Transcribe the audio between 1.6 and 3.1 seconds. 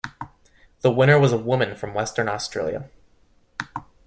from Western Australia.